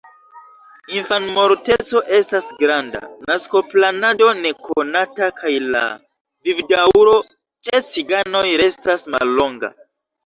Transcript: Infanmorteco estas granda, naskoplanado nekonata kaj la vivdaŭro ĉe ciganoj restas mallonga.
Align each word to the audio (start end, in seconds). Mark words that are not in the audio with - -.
Infanmorteco 0.99 2.01
estas 2.19 2.47
granda, 2.63 3.01
naskoplanado 3.31 4.31
nekonata 4.39 5.29
kaj 5.43 5.53
la 5.77 5.85
vivdaŭro 6.49 7.17
ĉe 7.69 7.85
ciganoj 7.95 8.45
restas 8.65 9.11
mallonga. 9.17 9.75